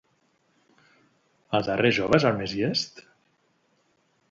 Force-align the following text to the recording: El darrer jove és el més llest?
El 1.59 1.67
darrer 1.69 1.93
jove 1.99 2.19
és 2.21 2.27
el 2.31 2.41
més 2.41 2.57
llest? 2.63 3.05